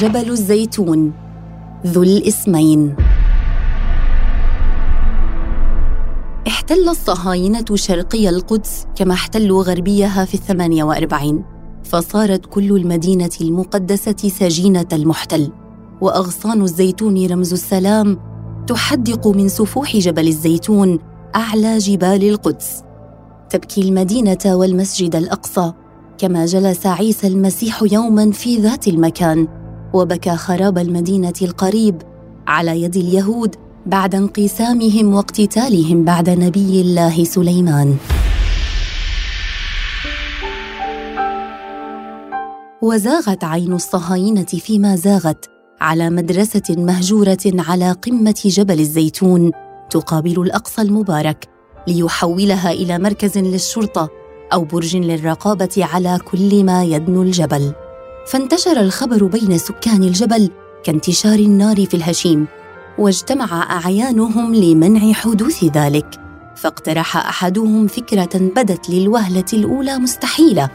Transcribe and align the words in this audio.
جبل 0.00 0.30
الزيتون 0.30 1.12
ذو 1.86 2.02
الاسمين. 2.02 2.96
احتل 6.46 6.88
الصهاينة 6.88 7.64
شرقي 7.74 8.28
القدس 8.28 8.86
كما 8.96 9.14
احتلوا 9.14 9.62
غربيها 9.62 10.24
في 10.24 10.34
الثمانية 10.34 10.84
وأربعين 10.84 11.44
فصارت 11.84 12.46
كل 12.46 12.76
المدينة 12.76 13.30
المقدسة 13.40 14.16
سجينة 14.28 14.86
المحتل 14.92 15.52
وأغصان 16.00 16.62
الزيتون 16.62 17.26
رمز 17.26 17.52
السلام 17.52 18.18
تحدق 18.66 19.28
من 19.28 19.48
سفوح 19.48 19.96
جبل 19.96 20.28
الزيتون 20.28 20.98
أعلى 21.36 21.78
جبال 21.78 22.28
القدس. 22.28 22.82
تبكي 23.50 23.80
المدينة 23.80 24.38
والمسجد 24.46 25.16
الأقصى 25.16 25.72
كما 26.18 26.46
جلس 26.46 26.86
عيسى 26.86 27.26
المسيح 27.26 27.82
يوما 27.92 28.30
في 28.30 28.56
ذات 28.56 28.88
المكان 28.88 29.59
وبكى 29.92 30.36
خراب 30.36 30.78
المدينة 30.78 31.32
القريب 31.42 32.02
على 32.46 32.82
يد 32.82 32.96
اليهود 32.96 33.56
بعد 33.86 34.14
انقسامهم 34.14 35.14
واقتتالهم 35.14 36.04
بعد 36.04 36.30
نبي 36.30 36.80
الله 36.80 37.24
سليمان. 37.24 37.96
وزاغت 42.82 43.44
عين 43.44 43.72
الصهاينة 43.72 44.44
فيما 44.44 44.96
زاغت 44.96 45.50
على 45.80 46.10
مدرسة 46.10 46.62
مهجورة 46.70 47.38
على 47.46 47.92
قمة 47.92 48.40
جبل 48.44 48.80
الزيتون 48.80 49.50
تقابل 49.90 50.40
الأقصى 50.40 50.82
المبارك 50.82 51.48
ليحولها 51.88 52.70
إلى 52.72 52.98
مركز 52.98 53.38
للشرطة 53.38 54.08
أو 54.52 54.64
برج 54.64 54.96
للرقابة 54.96 55.70
على 55.78 56.18
كل 56.30 56.64
ما 56.64 56.84
يدنو 56.84 57.22
الجبل. 57.22 57.72
فانتشر 58.30 58.80
الخبر 58.80 59.24
بين 59.24 59.58
سكان 59.58 60.02
الجبل 60.02 60.50
كانتشار 60.84 61.38
النار 61.38 61.86
في 61.86 61.94
الهشيم 61.94 62.46
واجتمع 62.98 63.76
أعيانهم 63.76 64.54
لمنع 64.54 65.12
حدوث 65.12 65.64
ذلك 65.64 66.20
فاقترح 66.56 67.16
أحدهم 67.16 67.86
فكرة 67.86 68.30
بدت 68.34 68.90
للوهلة 68.90 69.44
الأولى 69.52 69.98
مستحيلة. 69.98 70.70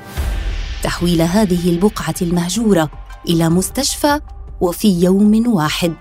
تحويل 0.83 1.21
هذه 1.21 1.69
البقعة 1.69 2.15
المهجورة 2.21 2.89
إلى 3.29 3.49
مستشفى 3.49 4.19
وفي 4.61 5.03
يوم 5.03 5.47
واحد. 5.47 5.93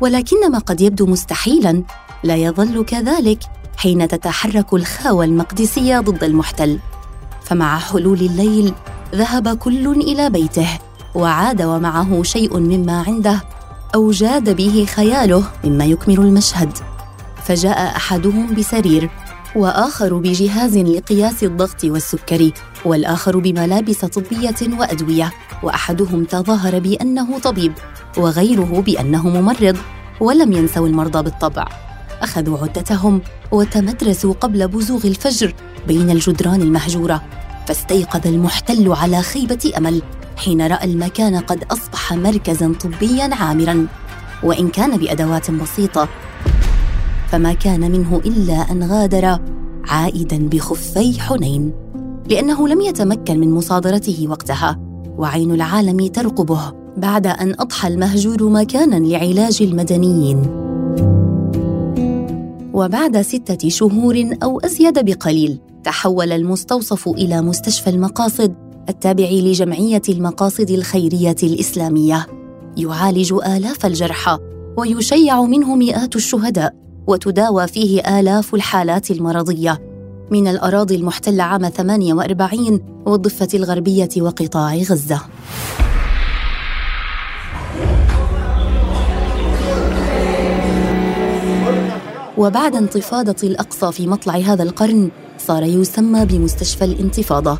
ولكن 0.00 0.50
ما 0.50 0.58
قد 0.58 0.80
يبدو 0.80 1.06
مستحيلا 1.06 1.82
لا 2.24 2.36
يظل 2.36 2.84
كذلك 2.84 3.38
حين 3.76 4.08
تتحرك 4.08 4.74
الخاوة 4.74 5.24
المقدسية 5.24 6.00
ضد 6.00 6.24
المحتل. 6.24 6.78
فمع 7.44 7.78
حلول 7.78 8.20
الليل 8.20 8.74
ذهب 9.14 9.58
كل 9.58 9.86
إلى 9.88 10.30
بيته 10.30 10.68
وعاد 11.14 11.62
ومعه 11.62 12.22
شيء 12.22 12.58
مما 12.58 13.04
عنده 13.06 13.42
أو 13.94 14.10
جاد 14.10 14.56
به 14.56 14.86
خياله 14.94 15.44
مما 15.64 15.84
يكمل 15.84 16.18
المشهد. 16.18 16.78
فجاء 17.44 17.96
أحدهم 17.96 18.54
بسرير 18.54 19.10
وآخر 19.56 20.18
بجهاز 20.18 20.78
لقياس 20.78 21.44
الضغط 21.44 21.84
والسكري 21.84 22.52
والآخر 22.84 23.38
بملابس 23.38 24.04
طبية 24.04 24.78
وأدوية 24.78 25.32
وأحدهم 25.62 26.24
تظاهر 26.24 26.78
بأنه 26.78 27.38
طبيب 27.38 27.72
وغيره 28.16 28.82
بأنه 28.86 29.28
ممرض 29.28 29.76
ولم 30.20 30.52
ينسوا 30.52 30.88
المرضى 30.88 31.22
بالطبع. 31.22 31.68
أخذوا 32.22 32.58
عدتهم 32.58 33.22
وتمترسوا 33.52 34.32
قبل 34.32 34.68
بزوغ 34.68 35.06
الفجر 35.06 35.54
بين 35.88 36.10
الجدران 36.10 36.62
المهجورة. 36.62 37.22
فاستيقظ 37.66 38.26
المحتل 38.26 38.92
على 38.92 39.22
خيبة 39.22 39.72
أمل 39.78 40.02
حين 40.36 40.66
رأى 40.66 40.84
المكان 40.84 41.36
قد 41.36 41.64
أصبح 41.70 42.12
مركزا 42.12 42.74
طبيا 42.80 43.34
عامرا. 43.34 43.86
وإن 44.42 44.68
كان 44.68 44.96
بأدوات 44.96 45.50
بسيطة 45.50 46.08
فما 47.28 47.52
كان 47.52 47.80
منه 47.92 48.20
إلا 48.26 48.54
أن 48.54 48.82
غادر 48.82 49.38
عائدا 49.88 50.48
بخفي 50.48 51.20
حنين 51.20 51.72
لأنه 52.30 52.68
لم 52.68 52.80
يتمكن 52.80 53.40
من 53.40 53.50
مصادرته 53.50 54.26
وقتها 54.28 54.78
وعين 55.16 55.50
العالم 55.50 56.06
ترقبه 56.06 56.72
بعد 56.96 57.26
أن 57.26 57.54
أضحى 57.58 57.88
المهجور 57.88 58.48
مكانا 58.48 58.96
لعلاج 58.96 59.62
المدنيين. 59.62 60.42
وبعد 62.72 63.20
ستة 63.20 63.68
شهور 63.68 64.36
أو 64.42 64.60
أزيد 64.60 65.04
بقليل 65.04 65.60
تحول 65.84 66.32
المستوصف 66.32 67.08
إلى 67.08 67.42
مستشفى 67.42 67.90
المقاصد 67.90 68.54
التابع 68.88 69.24
لجمعية 69.24 70.02
المقاصد 70.08 70.70
الخيرية 70.70 71.36
الإسلامية. 71.42 72.26
يعالج 72.76 73.32
آلاف 73.32 73.86
الجرحى 73.86 74.38
ويشيع 74.78 75.42
منه 75.42 75.76
مئات 75.76 76.16
الشهداء 76.16 76.74
وتداوى 77.06 77.66
فيه 77.66 78.00
آلاف 78.00 78.54
الحالات 78.54 79.10
المرضية. 79.10 79.78
من 80.30 80.48
الأراضي 80.48 80.96
المحتلة 80.96 81.42
عام 81.42 81.68
48 81.68 82.80
والضفة 83.06 83.48
الغربية 83.54 84.08
وقطاع 84.18 84.74
غزة. 84.74 85.20
وبعد 92.38 92.76
انتفاضة 92.76 93.36
الأقصى 93.48 93.92
في 93.92 94.06
مطلع 94.06 94.34
هذا 94.34 94.62
القرن 94.62 95.10
صار 95.46 95.62
يسمى 95.62 96.24
بمستشفى 96.24 96.84
الانتفاضة 96.84 97.58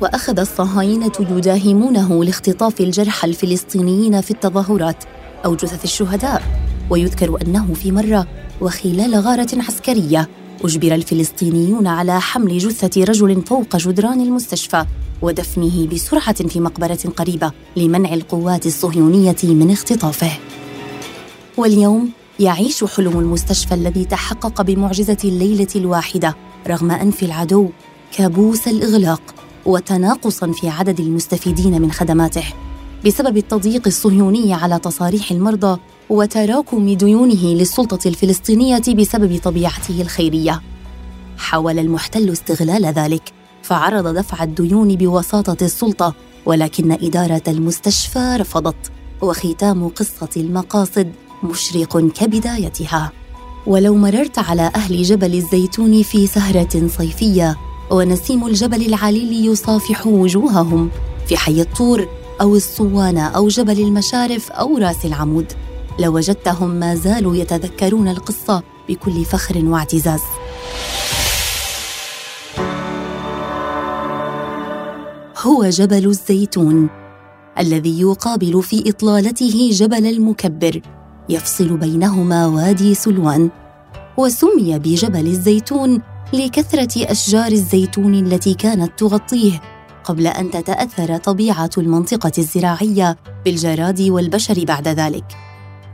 وأخذ 0.00 0.38
الصهاينة 0.38 1.12
يداهمونه 1.20 2.24
لاختطاف 2.24 2.80
الجرحى 2.80 3.28
الفلسطينيين 3.28 4.20
في 4.20 4.30
التظاهرات 4.30 5.04
أو 5.44 5.54
جثث 5.54 5.84
الشهداء 5.84 6.42
ويذكر 6.90 7.42
أنه 7.42 7.74
في 7.74 7.92
مرة 7.92 8.26
وخلال 8.60 9.14
غارة 9.14 9.48
عسكرية 9.54 10.28
أجبر 10.64 10.94
الفلسطينيون 10.94 11.86
على 11.86 12.20
حمل 12.20 12.58
جثة 12.58 13.04
رجل 13.04 13.42
فوق 13.46 13.76
جدران 13.76 14.20
المستشفى 14.20 14.84
ودفنه 15.22 15.86
بسرعة 15.86 16.48
في 16.48 16.60
مقبرة 16.60 16.98
قريبة 17.16 17.52
لمنع 17.76 18.14
القوات 18.14 18.66
الصهيونية 18.66 19.36
من 19.42 19.70
اختطافه. 19.70 20.32
واليوم 21.56 22.10
يعيش 22.40 22.84
حلم 22.84 23.18
المستشفى 23.18 23.74
الذي 23.74 24.04
تحقق 24.04 24.62
بمعجزة 24.62 25.16
الليلة 25.24 25.68
الواحدة 25.76 26.36
رغم 26.66 26.90
أنف 26.90 27.22
العدو 27.22 27.70
كابوس 28.16 28.68
الإغلاق 28.68 29.22
وتناقصا 29.66 30.52
في 30.52 30.68
عدد 30.68 31.00
المستفيدين 31.00 31.82
من 31.82 31.92
خدماته. 31.92 32.44
بسبب 33.06 33.36
التضييق 33.36 33.82
الصهيوني 33.86 34.54
على 34.54 34.78
تصاريح 34.78 35.30
المرضى 35.30 35.80
وتراكم 36.10 36.94
ديونه 36.94 37.44
للسلطة 37.44 38.08
الفلسطينية 38.08 38.82
بسبب 38.94 39.40
طبيعته 39.44 40.02
الخيرية. 40.02 40.62
حاول 41.38 41.78
المحتل 41.78 42.30
استغلال 42.30 42.84
ذلك 42.84 43.32
فعرض 43.62 44.14
دفع 44.14 44.42
الديون 44.44 44.96
بوساطة 44.96 45.64
السلطة 45.64 46.14
ولكن 46.46 46.92
إدارة 46.92 47.42
المستشفى 47.48 48.36
رفضت 48.40 48.92
وختام 49.22 49.88
قصة 49.88 50.30
المقاصد 50.36 51.12
مشرق 51.42 51.98
كبدايتها. 51.98 53.12
ولو 53.66 53.94
مررت 53.94 54.38
على 54.38 54.70
أهل 54.74 55.02
جبل 55.02 55.34
الزيتون 55.34 56.02
في 56.02 56.26
سهرة 56.26 56.88
صيفية 56.88 57.56
ونسيم 57.90 58.46
الجبل 58.46 58.86
العليل 58.86 59.46
يصافح 59.46 60.06
وجوههم 60.06 60.90
في 61.26 61.36
حي 61.36 61.60
الطور 61.60 62.08
أو 62.40 62.56
الصوانه 62.56 63.26
أو 63.26 63.48
جبل 63.48 63.80
المشارف 63.80 64.50
أو 64.50 64.78
راس 64.78 65.04
العمود. 65.04 65.52
لوجدتهم 66.00 66.70
ما 66.70 66.94
زالوا 66.94 67.36
يتذكرون 67.36 68.08
القصة 68.08 68.62
بكل 68.88 69.24
فخر 69.24 69.64
واعتزاز. 69.64 70.20
هو 75.38 75.68
جبل 75.68 76.06
الزيتون 76.06 76.88
الذي 77.58 78.00
يقابل 78.00 78.62
في 78.62 78.90
إطلالته 78.90 79.70
جبل 79.72 80.06
المكبر. 80.06 80.80
يفصل 81.28 81.76
بينهما 81.76 82.46
وادي 82.46 82.94
سلوان 82.94 83.50
وسمي 84.16 84.78
بجبل 84.78 85.26
الزيتون 85.26 86.02
لكثرة 86.32 87.10
أشجار 87.12 87.52
الزيتون 87.52 88.14
التي 88.14 88.54
كانت 88.54 88.98
تغطيه 88.98 89.60
قبل 90.04 90.26
أن 90.26 90.50
تتأثر 90.50 91.16
طبيعة 91.16 91.70
المنطقة 91.78 92.32
الزراعية 92.38 93.16
بالجراد 93.44 94.00
والبشر 94.00 94.64
بعد 94.64 94.88
ذلك. 94.88 95.24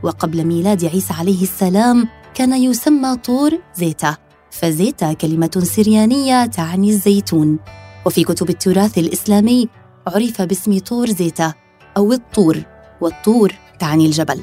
وقبل 0.03 0.45
ميلاد 0.45 0.85
عيسى 0.85 1.13
عليه 1.13 1.43
السلام 1.43 2.07
كان 2.33 2.53
يسمى 2.53 3.15
طور 3.15 3.51
زيتا 3.75 4.17
فزيتا 4.51 5.13
كلمة 5.13 5.61
سريانية 5.63 6.45
تعني 6.45 6.89
الزيتون. 6.89 7.59
وفي 8.05 8.23
كتب 8.23 8.49
التراث 8.49 8.97
الإسلامي 8.97 9.69
عرف 10.07 10.41
باسم 10.41 10.79
طور 10.79 11.09
زيتا 11.09 11.53
أو 11.97 12.13
الطور 12.13 12.63
والطور 13.01 13.53
تعني 13.79 14.05
الجبل. 14.05 14.39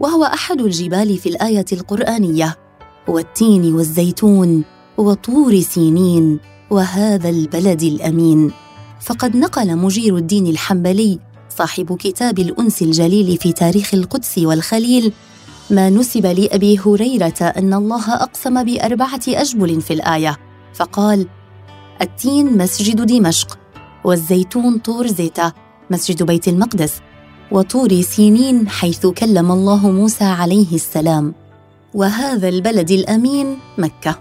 وهو 0.00 0.24
أحد 0.24 0.60
الجبال 0.60 1.18
في 1.18 1.28
الآية 1.28 1.64
القرآنية 1.72 2.58
والتين 3.08 3.74
والزيتون 3.74 4.64
وطور 4.98 5.60
سينين 5.60 6.40
وهذا 6.70 7.28
البلد 7.28 7.82
الأمين. 7.82 8.52
فقد 9.00 9.36
نقل 9.36 9.76
مجير 9.76 10.16
الدين 10.16 10.46
الحنبلي 10.46 11.18
صاحب 11.48 11.96
كتاب 11.96 12.38
الأنس 12.38 12.82
الجليل 12.82 13.36
في 13.38 13.52
تاريخ 13.52 13.94
القدس 13.94 14.38
والخليل 14.38 15.12
ما 15.70 15.90
نسب 15.90 16.26
لأبي 16.26 16.78
هريرة 16.78 17.42
أن 17.42 17.74
الله 17.74 18.14
أقسم 18.14 18.64
بأربعة 18.64 19.20
أجبل 19.28 19.80
في 19.80 19.92
الآية. 19.92 20.38
فقال 20.74 21.26
التين 22.02 22.58
مسجد 22.58 23.06
دمشق 23.06 23.58
والزيتون 24.04 24.78
طور 24.78 25.06
زيتا 25.06 25.52
مسجد 25.90 26.22
بيت 26.22 26.48
المقدس. 26.48 27.00
وطور 27.54 28.00
سينين 28.00 28.68
حيث 28.68 29.06
كلم 29.06 29.52
الله 29.52 29.90
موسى 29.90 30.24
عليه 30.24 30.74
السلام. 30.74 31.34
وهذا 31.94 32.48
البلد 32.48 32.90
الأمين 32.90 33.58
مكة. 33.78 34.18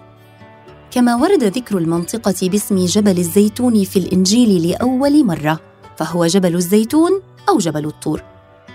كما 0.92 1.16
ورد 1.16 1.44
ذكر 1.44 1.78
المنطقة 1.78 2.50
باسم 2.50 2.86
جبل 2.86 3.18
الزيتون 3.20 3.84
في 3.84 4.00
الإنجيل 4.00 4.68
لأول 4.68 5.26
مرة 5.26 5.60
فهو 5.98 6.26
جبل 6.26 6.56
الزيتون 6.56 7.12
أو 7.50 7.58
جبل 7.58 7.86
الطور 7.86 8.24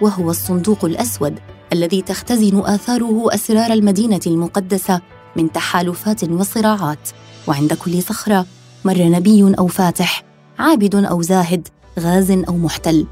وهو 0.01 0.31
الصندوق 0.31 0.85
الأسود 0.85 1.35
الذي 1.73 2.03
تختزن 2.03 2.61
آثاره 2.65 3.35
أسرار 3.35 3.73
المدينة 3.73 4.21
المقدسة 4.27 5.01
من 5.37 5.53
تحالفات 5.53 6.25
وصراعات. 6.25 7.09
وعند 7.49 7.73
كل 7.73 8.03
صخرة 8.03 8.47
مر 8.85 9.03
نبي 9.03 9.55
أو 9.59 9.67
فاتح 9.67 10.25
عابد 10.59 10.95
أو 10.95 11.23
زاهد 11.23 11.69
غاز 11.99 12.31
أو 12.31 12.57
محتل. 12.57 13.07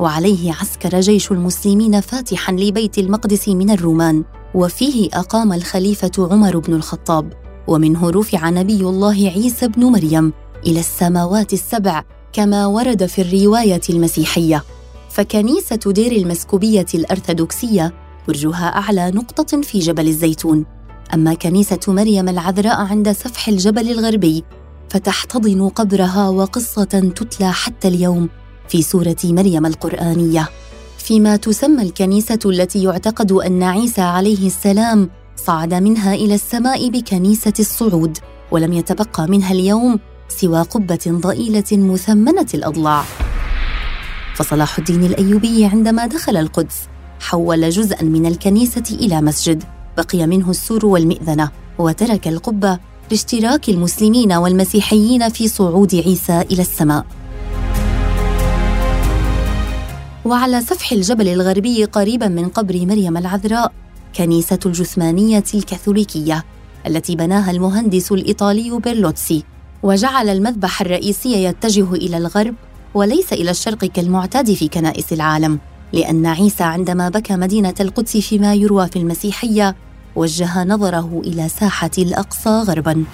وعليه 0.00 0.52
عسكر 0.52 1.00
جيش 1.00 1.32
المسلمين 1.32 2.00
فاتحا 2.00 2.52
لبيت 2.52 2.98
المقدس 2.98 3.48
من 3.48 3.70
الرومان 3.70 4.24
وفيه 4.54 5.08
أقام 5.12 5.52
الخليفة 5.52 6.10
عمر 6.18 6.58
بن 6.58 6.74
الخطاب 6.74 7.32
ومنه 7.68 8.10
رفع 8.10 8.50
نبي 8.50 8.80
الله 8.80 9.28
عيسى 9.28 9.68
بن 9.68 9.84
مريم 9.84 10.32
إلى 10.66 10.80
السماوات 10.80 11.52
السبع 11.52 12.04
كما 12.32 12.66
ورد 12.66 13.06
في 13.06 13.22
الرواية 13.22 13.80
المسيحية. 13.90 14.64
فكنيسة 15.10 15.80
دير 15.86 16.12
المسكوبية 16.12 16.86
الأرثوذكسية 16.94 17.94
برجها 18.28 18.66
أعلى 18.66 19.10
نقطة 19.10 19.60
في 19.60 19.78
جبل 19.78 20.08
الزيتون. 20.08 20.66
أما 21.14 21.34
كنيسة 21.34 21.80
مريم 21.88 22.28
العذراء 22.28 22.80
عند 22.80 23.12
سفح 23.12 23.48
الجبل 23.48 23.90
الغربي 23.90 24.44
فتحتضن 24.88 25.68
قبرها 25.68 26.28
وقصة 26.28 26.84
تتلى 26.84 27.52
حتى 27.52 27.88
اليوم 27.88 28.28
في 28.70 28.82
سورة 28.82 29.16
مريم 29.24 29.66
القرآنية. 29.66 30.48
فيما 30.98 31.36
تسمى 31.36 31.82
الكنيسة 31.82 32.38
التي 32.46 32.82
يعتقد 32.82 33.32
أن 33.32 33.62
عيسى 33.62 34.00
عليه 34.00 34.46
السلام 34.46 35.10
صعد 35.36 35.74
منها 35.74 36.14
إلى 36.14 36.34
السماء 36.34 36.88
بكنيسة 36.88 37.52
الصعود 37.58 38.18
ولم 38.50 38.72
يتبقى 38.72 39.28
منها 39.28 39.52
اليوم 39.52 39.98
سوى 40.28 40.62
قبة 40.62 41.00
ضئيلة 41.08 41.64
مثمنة 41.72 42.46
الأضلاع. 42.54 43.04
فصلاح 44.34 44.78
الدين 44.78 45.04
الأيوبي 45.04 45.64
عندما 45.64 46.06
دخل 46.06 46.36
القدس 46.36 46.76
حول 47.20 47.70
جزءا 47.70 48.02
من 48.02 48.26
الكنيسة 48.26 48.84
إلى 48.90 49.20
مسجد 49.20 49.64
بقي 49.96 50.26
منه 50.26 50.50
السور 50.50 50.86
والمئذنة 50.86 51.50
وترك 51.78 52.28
القبة 52.28 52.78
لاشتراك 53.10 53.68
المسلمين 53.68 54.32
والمسيحيين 54.32 55.28
في 55.28 55.48
صعود 55.48 55.94
عيسى 55.94 56.40
إلى 56.40 56.62
السماء. 56.62 57.06
وعلى 60.24 60.60
سفح 60.60 60.92
الجبل 60.92 61.28
الغربي 61.28 61.84
قريبا 61.84 62.28
من 62.28 62.48
قبر 62.48 62.86
مريم 62.86 63.16
العذراء 63.16 63.72
كنيسة 64.16 64.58
الجثمانية 64.66 65.44
الكاثوليكية 65.54 66.44
التي 66.86 67.16
بناها 67.16 67.50
المهندس 67.50 68.12
الإيطالي 68.12 68.78
بيرلوتسي. 68.78 69.44
وجعل 69.82 70.28
المذبح 70.28 70.80
الرئيسي 70.80 71.44
يتجه 71.44 71.92
إلى 71.94 72.16
الغرب 72.16 72.54
وليس 72.94 73.32
إلى 73.32 73.50
الشرق 73.50 73.84
كالمعتاد 73.84 74.54
في 74.54 74.68
كنائس 74.68 75.12
العالم 75.12 75.58
لأن 75.92 76.26
عيسى 76.26 76.64
عندما 76.64 77.08
بكى 77.08 77.36
مدينة 77.36 77.74
القدس 77.80 78.16
فيما 78.16 78.54
يروى 78.54 78.86
في 78.86 78.98
المسيحية 78.98 79.76
وجه 80.16 80.64
نظره 80.64 81.22
إلى 81.24 81.48
ساحة 81.48 81.90
الأقصى 81.98 82.50
غرباً. 82.50 83.04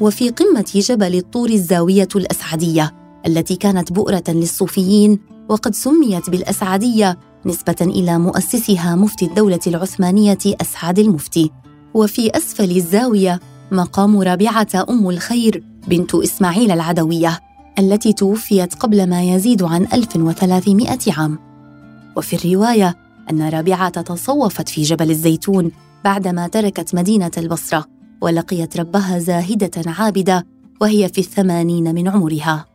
وفي 0.00 0.30
قمة 0.30 0.72
جبل 0.74 1.14
الطور 1.14 1.50
الزاوية 1.50 2.08
الأسعدية 2.16 3.01
التي 3.26 3.56
كانت 3.56 3.92
بؤرة 3.92 4.24
للصوفيين 4.28 5.18
وقد 5.48 5.74
سميت 5.74 6.30
بالأسعدية 6.30 7.18
نسبة 7.46 7.76
إلى 7.80 8.18
مؤسسها 8.18 8.94
مفتي 8.94 9.24
الدولة 9.24 9.60
العثمانية 9.66 10.38
أسعد 10.46 10.98
المفتي. 10.98 11.50
وفي 11.94 12.36
أسفل 12.36 12.76
الزاوية 12.76 13.40
مقام 13.72 14.20
رابعة 14.20 14.86
أم 14.88 15.08
الخير 15.08 15.64
بنت 15.88 16.14
إسماعيل 16.14 16.70
العدوية 16.70 17.40
التي 17.78 18.12
توفيت 18.12 18.74
قبل 18.74 19.08
ما 19.08 19.22
يزيد 19.22 19.62
عن 19.62 19.86
1300 19.92 20.98
عام. 21.08 21.38
وفي 22.16 22.36
الرواية 22.36 22.96
أن 23.30 23.48
رابعة 23.48 24.02
تصوفت 24.02 24.68
في 24.68 24.82
جبل 24.82 25.10
الزيتون 25.10 25.70
بعدما 26.04 26.48
تركت 26.48 26.94
مدينة 26.94 27.30
البصرة 27.38 27.84
ولقيت 28.20 28.76
ربها 28.76 29.18
زاهدة 29.18 29.70
عابدة 29.86 30.46
وهي 30.80 31.08
في 31.08 31.18
الثمانين 31.18 31.94
من 31.94 32.08
عمرها. 32.08 32.71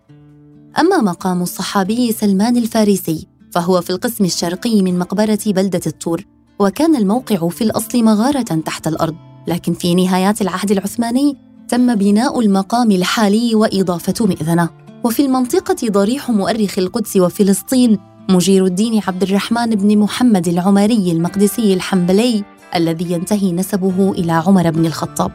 أما 0.80 1.02
مقام 1.02 1.42
الصحابي 1.42 2.12
سلمان 2.12 2.58
الفارسي 2.58 3.28
فهو 3.52 3.82
في 3.82 3.90
القسم 3.90 4.26
الشرقي 4.26 4.82
من 4.82 5.00
مقبرة 5.00 5.40
بلدة 5.46 5.82
الطور 5.88 6.24
وكان 6.60 6.96
الموقع 6.96 7.50
في 7.50 7.64
الأصل 7.64 8.04
مغارة 8.04 8.42
تحت 8.42 8.88
الأرض 8.88 9.16
لكن 9.48 9.74
في 9.74 9.96
نهايات 9.96 10.42
العهد 10.42 10.72
العثماني 10.72 11.38
تم 11.70 11.96
بناء 11.96 12.40
المقام 12.40 12.92
الحالي 12.92 13.56
وإضافة 13.56 14.26
مئذنة. 14.26 14.70
وفي 15.04 15.26
المنطقة 15.26 15.88
ضريح 15.88 16.30
مؤرخ 16.30 16.80
القدس 16.80 17.18
وفلسطين 17.18 18.00
مجير 18.30 18.66
الدين 18.66 19.02
عبد 19.08 19.24
الرحمن 19.24 19.70
بن 19.70 19.98
محمد 19.98 20.48
العمري 20.48 21.12
المقدسي 21.12 21.74
الحنبلي 21.74 22.44
الذي 22.76 23.12
ينتهي 23.12 23.52
نسبه 23.52 24.12
إلى 24.12 24.32
عمر 24.32 24.72
بن 24.72 24.86
الخطاب. 24.86 25.32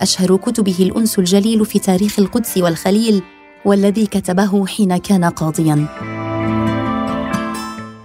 أشهر 0.00 0.36
كتبه 0.36 0.76
الأنس 0.80 1.18
الجليل 1.18 1.66
في 1.66 1.78
تاريخ 1.78 2.18
القدس 2.18 2.58
والخليل 2.58 3.22
والذي 3.64 4.06
كتبه 4.06 4.66
حين 4.66 4.96
كان 4.96 5.24
قاضيا. 5.24 5.86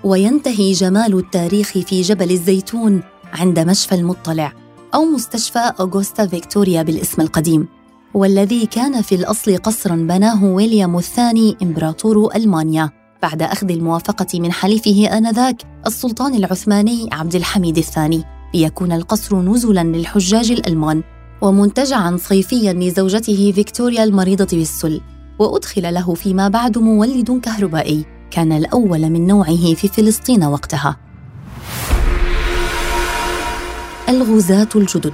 وينتهي 0.04 0.72
جمال 0.72 1.18
التاريخ 1.18 1.68
في 1.68 2.02
جبل 2.02 2.32
الزيتون 2.32 3.02
عند 3.34 3.60
مشفى 3.60 3.96
المطلع 3.96 4.54
أو 4.96 5.06
مستشفى 5.06 5.72
اوغوستا 5.80 6.28
فيكتوريا 6.28 6.84
بالاسم 6.84 7.22
القديم. 7.22 7.68
والذي 8.14 8.66
كان 8.66 9.02
في 9.02 9.16
الأصل 9.16 9.58
قصرا 9.58 9.96
بناه 9.96 10.46
ويليام 10.46 10.98
الثاني 10.98 11.58
إمبراطور 11.62 12.36
ألمانيا 12.36 12.90
بعد 13.22 13.42
أخذ 13.42 13.72
الموافقة 13.72 14.40
من 14.40 14.52
حليفه 14.52 15.18
آنذاك 15.18 15.62
السلطان 15.88 16.36
العثماني 16.36 17.10
عبد 17.12 17.36
الحميد 17.36 17.78
الثاني. 17.78 18.24
ليكون 18.54 18.92
القصر 18.92 19.42
نزلا 19.42 19.84
للحجاج 19.84 20.52
الألمان 20.52 21.04
ومنتجعا 21.42 22.18
صيفيا 22.18 22.74
لزوجته 22.74 23.52
فيكتوريا 23.56 24.04
المريضة 24.04 24.58
بالسل. 24.58 25.02
وأدخل 25.40 25.94
له 25.94 26.14
فيما 26.14 26.48
بعد 26.48 26.78
مولد 26.78 27.40
كهربائي. 27.44 28.06
كان 28.32 28.52
الأول 28.52 29.10
من 29.10 29.28
نوعه 29.28 29.74
في 29.74 29.88
فلسطين 29.88 30.44
وقتها. 30.44 30.98
الغزاة 34.10 34.70
الجدد. 34.76 35.14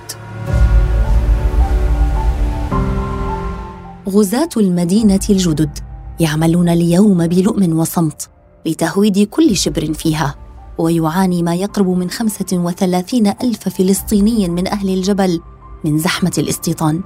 غزاة 4.10 4.50
المدينة 4.58 5.20
الجدد. 5.30 5.80
يعملون 6.20 6.70
اليوم 6.70 7.28
بلؤم 7.28 7.80
وصمت 7.80 8.30
لتهويد 8.66 9.28
كل 9.30 9.56
شبر 9.56 9.94
فيها. 9.94 10.36
ويعاني 10.78 11.44
ما 11.44 11.56
يقرب 11.56 11.88
من 11.88 12.10
خمسة 12.10 12.46
وثلاثين 12.54 13.28
ألف 13.28 13.70
فلسطيني 13.70 14.50
من 14.50 14.68
أهل 14.68 14.90
الجبل 14.90 15.42
من 15.86 15.98
زحمة 15.98 16.32
الاستيطان 16.38 17.02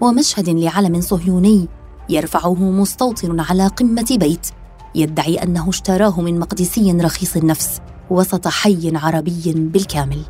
ومشهد 0.00 0.48
لعلم 0.48 1.00
صهيوني 1.00 1.68
يرفعه 2.10 2.54
مستوطن 2.54 3.40
على 3.40 3.66
قمة 3.66 4.06
بيت. 4.10 4.46
يدعي 4.94 5.42
أنه 5.42 5.68
اشتراه 5.68 6.20
من 6.20 6.38
مقدسي 6.38 6.92
رخيص 6.92 7.36
النفس 7.36 7.80
وسط 8.10 8.48
حي 8.48 8.92
عربي 8.94 9.52
بالكامل. 9.54 10.20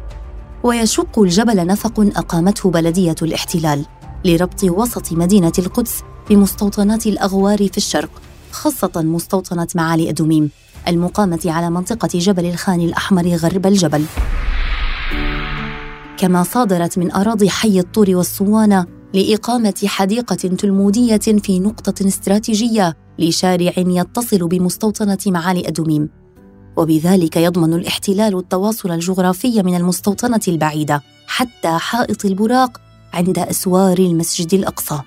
ويشق 0.64 1.18
الجبل 1.18 1.66
نفق 1.66 2.00
أقامته 2.00 2.70
بلدية 2.70 3.14
الاحتلال 3.22 3.86
لربط 4.24 4.64
وسط 4.64 5.12
مدينة 5.12 5.52
القدس 5.58 6.02
بمستوطنات 6.30 7.06
الأغوار 7.06 7.58
في 7.68 7.76
الشرق 7.76 8.10
خاصة 8.52 8.92
مستوطنة 8.96 9.68
معالي 9.74 10.10
أدوميم 10.10 10.50
المقامة 10.88 11.40
على 11.46 11.70
منطقة 11.70 12.08
جبل 12.18 12.46
الخان 12.46 12.80
الأحمر 12.80 13.26
غرب 13.28 13.66
الجبل. 13.66 14.04
كما 16.18 16.42
صادرت 16.42 16.98
من 16.98 17.12
أراضي 17.12 17.50
حي 17.50 17.80
الطور 17.80 18.10
والصوانة 18.10 18.86
لإقامة 19.14 19.82
حديقة 19.84 20.34
تلمودية 20.34 21.16
في 21.16 21.60
نقطة 21.60 22.06
استراتيجية 22.06 22.96
لشارع 23.18 23.72
يتصل 23.76 24.48
بمستوطنة 24.48 25.18
معالي 25.26 25.68
أدوميم. 25.68 26.08
وبذلك 26.76 27.36
يضمن 27.36 27.74
الاحتلال 27.74 28.38
التواصل 28.38 28.90
الجغرافي 28.90 29.62
من 29.62 29.76
المستوطنة 29.76 30.40
البعيدة 30.48 31.02
حتى 31.26 31.68
حائط 31.68 32.24
البراق 32.24 32.80
عند 33.12 33.38
أسوار 33.38 33.98
المسجد 33.98 34.54
الأقصى. 34.54 35.00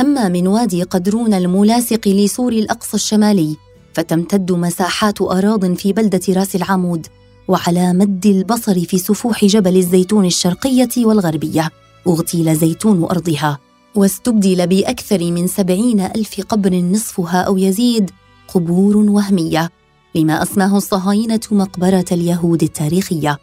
أما 0.00 0.28
من 0.28 0.46
وادي 0.46 0.82
قدرون 0.82 1.34
الملاصق 1.34 2.08
لسور 2.08 2.52
الأقصى 2.52 2.94
الشمالي 2.94 3.56
فتمتد 3.94 4.52
مساحات 4.52 5.22
أراض 5.22 5.74
في 5.74 5.92
بلدة 5.92 6.20
راس 6.28 6.56
العمود 6.56 7.06
وعلى 7.48 7.92
مد 7.92 8.26
البصر 8.26 8.84
في 8.84 8.98
سفوح 8.98 9.44
جبل 9.44 9.76
الزيتون 9.76 10.24
الشرقية 10.24 10.88
والغربية. 10.96 11.70
أغتيل 12.08 12.56
زيتون 12.56 13.04
أرضها 13.04 13.58
واستبدل 13.94 14.66
بأكثر 14.66 15.30
من 15.30 15.46
سبعين 15.46 16.00
ألف 16.00 16.40
قبر 16.48 16.74
نصفها 16.74 17.40
أو 17.40 17.56
يزيد 17.56 18.10
قبور 18.48 18.96
وهمية 18.96 19.70
لما 20.14 20.42
أسماه 20.42 20.76
الصهاينة 20.76 21.40
مقبرة 21.50 22.04
اليهود 22.12 22.62
التاريخية. 22.62 23.38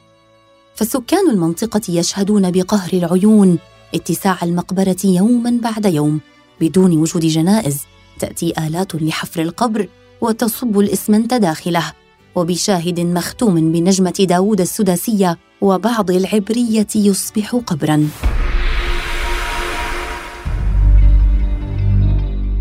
فسكان 0.75 1.29
المنطقة 1.29 1.81
يشهدون 1.89 2.51
بقهر 2.51 2.89
العيون 2.93 3.59
اتساع 3.95 4.37
المقبرة 4.43 4.97
يوما 5.03 5.59
بعد 5.63 5.85
يوم 5.85 6.19
بدون 6.61 6.97
وجود 6.97 7.25
جنائز 7.25 7.81
تأتي 8.19 8.53
آلات 8.67 8.95
لحفر 8.95 9.41
القبر 9.41 9.87
وتصب 10.21 10.79
الإسمنت 10.79 11.33
داخله. 11.33 11.91
وبشاهد 12.35 12.99
مختوم 12.99 13.71
بنجمة 13.71 14.15
داوود 14.19 14.61
السداسية 14.61 15.37
وبعض 15.61 16.11
العبرية 16.11 16.87
يصبح 16.95 17.55
قبراً. 17.55 18.07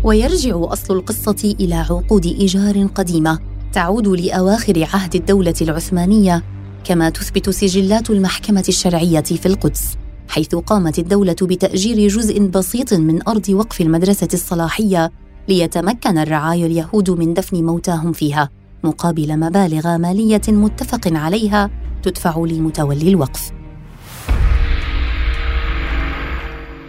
ويرجع 0.03 0.63
أصل 0.73 0.95
القصة 0.97 1.55
إلى 1.59 1.75
عقود 1.75 2.25
إيجار 2.25 2.85
قديمة 2.85 3.39
تعود 3.73 4.07
لأواخر 4.07 4.87
عهد 4.93 5.15
الدولة 5.15 5.53
العثمانية 5.61 6.43
كما 6.83 7.09
تثبت 7.09 7.49
سجلات 7.49 8.09
المحكمة 8.09 8.63
الشرعية 8.69 9.21
في 9.21 9.45
القدس 9.45 9.97
حيث 10.27 10.55
قامت 10.55 10.99
الدولة 10.99 11.35
بتأجير 11.41 12.07
جزء 12.07 12.39
بسيط 12.39 12.93
من 12.93 13.27
أرض 13.27 13.49
وقف 13.49 13.81
المدرسة 13.81 14.27
الصلاحية 14.33 15.11
ليتمكن 15.47 16.17
الرعايا 16.17 16.65
اليهود 16.65 17.09
من 17.09 17.33
دفن 17.33 17.63
موتاهم 17.63 18.11
فيها 18.11 18.49
مقابل 18.83 19.39
مبالغ 19.39 19.97
مالية 19.97 20.41
متفق 20.47 21.01
عليها 21.07 21.69
تدفع 22.03 22.37
لمتولي 22.37 23.09
الوقف. 23.09 23.51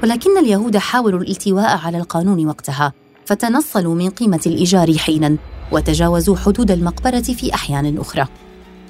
ولكن 0.03 0.39
اليهود 0.39 0.77
حاولوا 0.77 1.21
الالتواء 1.21 1.77
على 1.77 1.99
القانون 1.99 2.47
وقتها 2.47 2.93
فتنصلوا 3.27 3.95
من 3.95 4.11
قيمة 4.11 4.41
الإيجار 4.47 4.99
حيناً 4.99 5.37
وتجاوزوا 5.73 6.37
حدود 6.37 6.71
المقبرة 6.71 7.21
في 7.21 7.55
أحيان 7.55 7.99
أخرى. 7.99 8.27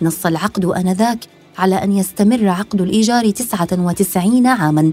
نص 0.03 0.27
العقد 0.27 0.65
آنذاك 0.65 1.19
على 1.59 1.75
أن 1.75 1.93
يستمر 1.93 2.49
عقد 2.49 2.81
الإيجار 2.81 3.31
99 3.31 4.47
عاماً. 4.47 4.93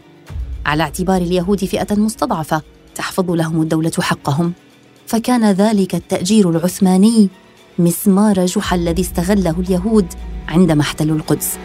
على 0.65 0.83
اعتبار 0.83 1.21
اليهود 1.21 1.65
فئة 1.65 1.95
مستضعفة 1.95 2.61
تحفظ 2.95 3.31
لهم 3.31 3.61
الدولة 3.61 3.91
حقهم. 3.99 4.53
فكان 5.07 5.51
ذلك 5.51 5.95
التأجير 5.95 6.49
العثماني 6.49 7.29
مسمار 7.79 8.45
جحا 8.45 8.75
الذي 8.75 9.01
استغله 9.01 9.55
اليهود 9.59 10.05
عندما 10.47 10.81
احتلوا 10.81 11.15
القدس. 11.15 11.57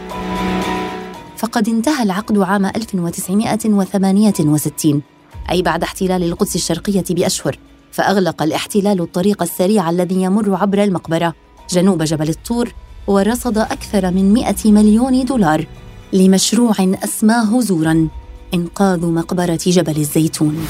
فقد 1.36 1.68
انتهى 1.68 2.02
العقد 2.02 2.38
عام 2.38 2.66
1968 2.66 5.15
أي 5.50 5.62
بعد 5.62 5.82
احتلال 5.82 6.22
القدس 6.22 6.56
الشرقية 6.56 7.04
بأشهر 7.10 7.58
فأغلق 7.92 8.42
الاحتلال 8.42 9.00
الطريق 9.00 9.42
السريع 9.42 9.90
الذي 9.90 10.22
يمر 10.22 10.54
عبر 10.54 10.82
المقبرة 10.84 11.34
جنوب 11.70 12.02
جبل 12.02 12.28
الطور 12.28 12.72
ورصد 13.06 13.58
أكثر 13.58 14.10
من 14.10 14.32
100 14.32 14.54
مليون 14.64 15.24
دولار 15.24 15.66
لمشروع 16.12 16.74
أسماه 16.80 17.60
زورا 17.60 18.08
إنقاذ 18.54 19.06
مقبرة 19.06 19.60
جبل 19.66 19.96
الزيتون. 19.96 20.66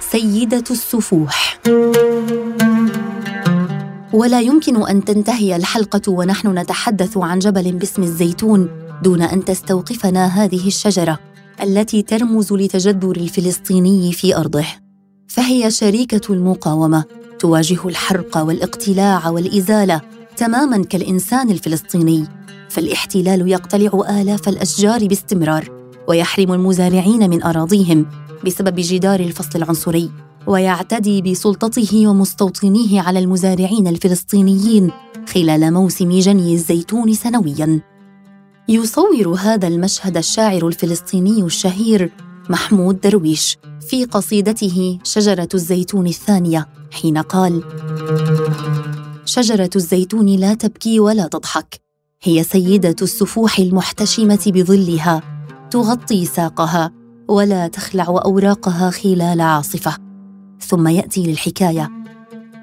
سيدة 0.00 0.64
السفوح. 0.70 1.60
ولا 4.12 4.40
يمكن 4.40 4.88
أن 4.88 5.04
تنتهي 5.04 5.56
الحلقة 5.56 6.12
ونحن 6.12 6.58
نتحدث 6.58 7.16
عن 7.16 7.38
جبل 7.38 7.72
باسم 7.72 8.02
الزيتون 8.02 8.68
دون 9.02 9.22
أن 9.22 9.44
تستوقفنا 9.44 10.26
هذه 10.26 10.66
الشجرة. 10.66 11.33
التي 11.64 12.02
ترمز 12.02 12.52
لتجذر 12.52 13.16
الفلسطيني 13.16 14.12
في 14.12 14.36
أرضه 14.36 14.64
فهي 15.28 15.70
شريكة 15.70 16.32
المقاومة 16.32 17.04
تواجه 17.38 17.88
الحرق 17.88 18.38
والاقتلاع 18.38 19.28
والإزالة 19.28 20.00
تماما 20.36 20.84
كالإنسان 20.84 21.50
الفلسطيني 21.50 22.24
فالاحتلال 22.68 23.48
يقتلع 23.48 24.20
آلاف 24.20 24.48
الأشجار 24.48 25.06
باستمرار 25.06 25.68
ويحرم 26.08 26.52
المزارعين 26.52 27.30
من 27.30 27.42
أراضيهم 27.42 28.06
بسبب 28.46 28.74
جدار 28.78 29.20
الفصل 29.20 29.58
العنصري 29.58 30.10
ويعتدي 30.46 31.22
بسلطته 31.22 32.06
ومستوطنيه 32.06 33.00
على 33.00 33.18
المزارعين 33.18 33.88
الفلسطينيين 33.88 34.90
خلال 35.34 35.72
موسم 35.72 36.18
جني 36.18 36.54
الزيتون 36.54 37.14
سنويا. 37.14 37.93
يصور 38.68 39.28
هذا 39.28 39.68
المشهد 39.68 40.16
الشاعر 40.16 40.68
الفلسطيني 40.68 41.42
الشهير 41.42 42.12
محمود 42.50 43.00
درويش 43.00 43.56
في 43.88 44.04
قصيدته 44.04 44.98
شجرة 45.04 45.48
الزيتون 45.54 46.06
الثانية 46.06 46.68
حين 46.92 47.18
قال 47.18 47.62
شجرة 49.24 49.70
الزيتون 49.76 50.26
لا 50.26 50.54
تبكي 50.54 51.00
ولا 51.00 51.26
تضحك 51.26 51.80
هي 52.22 52.44
سيدة 52.44 52.96
السفوح 53.02 53.58
المحتشمة 53.58 54.42
بظلها 54.46 55.22
تغطي 55.70 56.24
ساقها 56.24 56.92
ولا 57.28 57.68
تخلع 57.68 58.06
أوراقها 58.08 58.90
خلال 58.90 59.40
عاصفة. 59.40 59.96
ثم 60.60 60.88
يأتي 60.88 61.22
للحكاية 61.22 61.90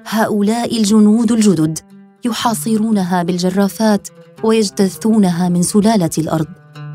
هؤلاء 0.06 0.78
الجنود 0.78 1.32
الجدد 1.32 1.78
يحاصرونها 2.24 3.22
بالجرافات 3.22 4.08
ويجتثونها 4.44 5.48
من 5.48 5.62
سلالة 5.62 6.10
الأرض 6.18 6.46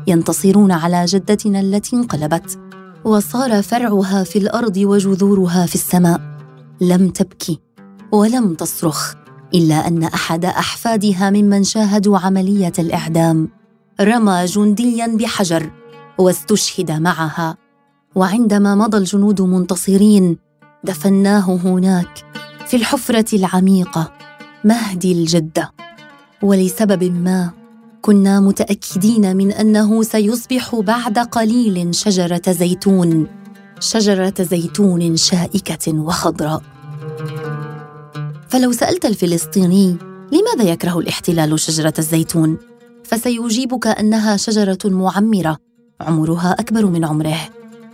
ينتصرون 0.06 0.72
على 0.72 1.04
جدتنا 1.04 1.60
التي 1.60 1.96
انقلبت 1.96 2.58
وصار 3.04 3.62
فرعها 3.62 4.24
في 4.24 4.38
الأرض 4.38 4.76
وجذورها 4.76 5.66
في 5.66 5.74
السماء. 5.74 6.20
لم 6.80 7.08
تبكي 7.08 7.60
ولم 8.12 8.54
تصرخ 8.54 9.14
إلا 9.54 9.88
أن 9.88 10.02
أحد 10.02 10.44
أحفادها 10.44 11.30
ممن 11.30 11.64
شاهدوا 11.64 12.18
عملية 12.18 12.72
الإعدام. 12.78 13.48
رمى 14.00 14.44
جنديا 14.44 15.16
بحجر 15.16 15.70
واستشهد 16.18 16.90
معها. 16.90 17.56
وعندما 18.14 18.74
مضى 18.74 18.96
الجنود 18.96 19.40
منتصرين 19.40 20.38
دفناه 20.84 21.56
هناك 21.64 22.24
في 22.66 22.76
الحفرة 22.76 23.36
العميقة 23.36 24.12
مهدي 24.64 25.12
الجدة. 25.12 25.72
ولسبب 26.42 27.04
ما 27.04 27.50
كنا 28.02 28.40
متأكدين 28.40 29.36
من 29.36 29.52
أنه 29.52 30.02
سيصبح 30.02 30.74
بعد 30.74 31.18
قليل 31.18 31.94
شجرة 31.94 32.42
زيتون 32.48 33.26
شجرة 33.80 34.34
زيتون 34.40 35.16
شائكة 35.16 35.92
وخضراء. 35.92 36.62
فلو 38.48 38.72
سألت 38.72 39.06
الفلسطيني 39.06 39.96
لماذا 40.32 40.70
يكره 40.70 40.98
الاحتلال 40.98 41.60
شجرة 41.60 41.94
الزيتون؟ 41.98 42.58
فسيجيبك 43.04 43.86
أنها 43.86 44.36
شجرة 44.36 44.78
معمرة 44.84 45.58
عمرها 46.00 46.56
أكبر 46.58 46.86
من 46.86 47.04
عمره. 47.04 47.38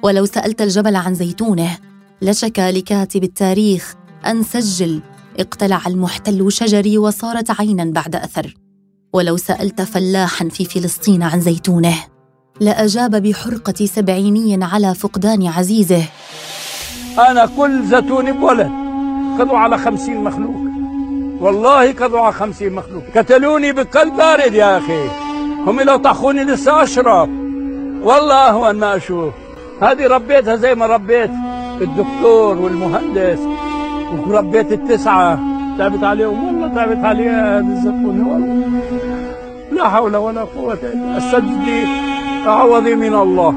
ولو 0.02 0.24
سألت 0.24 0.62
الجبل 0.62 0.96
عن 0.96 1.14
زيتونه 1.14 1.78
لشك 2.22 2.58
لكاتب 2.58 3.24
التاريخ 3.24 3.94
أن 4.26 4.42
سجل 4.42 5.00
اقتلع 5.38 5.81
المحتل 5.87 6.53
شجري 6.53 6.99
وصارت 6.99 7.61
عينا 7.61 7.85
بعد 7.85 8.17
أثر. 8.17 8.55
ولو 9.12 9.37
سألت 9.37 9.83
فلاحا 9.83 10.49
في 10.49 10.64
فلسطين 10.64 11.23
عن 11.23 11.41
زيتونه 11.41 11.95
لأجاب 12.61 13.23
بحرقة 13.23 13.87
سبعيني 13.87 14.64
على 14.64 14.95
فقدان 14.95 15.47
عزيزه. 15.47 16.05
أنا 17.19 17.47
كل 17.57 17.85
زيتوني 17.85 18.33
بولد 18.33 18.71
خذوا 19.38 19.59
على 19.59 19.79
خمسين 19.79 20.25
مخلوق. 20.25 20.57
والله 21.41 21.93
خذوا 21.93 22.21
على 22.21 22.33
خمسين 22.33 22.73
مخلوق. 22.73 23.03
قتلوني 23.17 23.73
بقلب 23.73 24.17
بارد 24.17 24.55
يا 24.55 24.79
أخي. 24.79 25.09
هم 25.67 25.81
لو 25.81 25.97
طحوني 25.97 26.45
لسه 26.45 26.83
أشرب. 26.83 27.29
والله 28.03 28.49
اهون 28.49 28.76
ما 28.76 28.97
أشوف. 28.97 29.35
هذه 29.83 30.07
ربيتها 30.07 30.57
زي 30.57 30.75
ما 30.75 30.87
ربيت 30.87 31.31
الدكتور 31.81 32.59
والمهندس. 32.59 33.38
وربيت 34.26 34.73
التسعة. 34.73 35.38
تعبت 35.78 36.04
عليهم 36.04 36.44
والله 36.47 36.75
تعبت 36.75 37.04
عليها 37.04 37.59
هذه 37.59 37.66
الزيتونة 37.66 38.28
والله 38.33 38.80
لا 39.73 39.88
حول 39.88 40.16
ولا 40.16 40.40
قوة 40.40 40.78
إلا 40.83 41.16
عوضي 42.47 42.94
من 42.94 43.14
الله. 43.14 43.54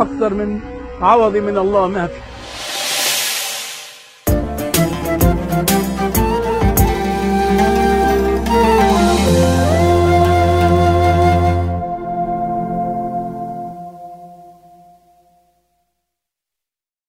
أكثر 0.00 0.34
من 0.34 0.60
عوضي 1.02 1.40
من 1.40 1.58
الله 1.58 1.88
ما 1.88 2.06
في. 2.06 2.29